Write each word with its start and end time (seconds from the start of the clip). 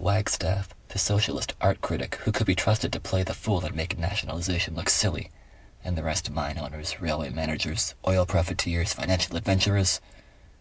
Wagstaffe 0.00 0.68
the 0.90 1.00
socialist 1.00 1.54
art 1.60 1.80
critic 1.80 2.14
who 2.22 2.30
could 2.30 2.46
be 2.46 2.54
trusted 2.54 2.92
to 2.92 3.00
play 3.00 3.24
the 3.24 3.34
fool 3.34 3.64
and 3.64 3.74
make 3.74 3.98
nationalization 3.98 4.76
look 4.76 4.88
silly, 4.88 5.32
and 5.82 5.98
the 5.98 6.04
rest 6.04 6.30
mine 6.30 6.58
owners, 6.58 7.00
railway 7.00 7.30
managers, 7.30 7.96
oil 8.06 8.24
profiteers, 8.24 8.92
financial 8.92 9.34
adventurers...." 9.36 10.00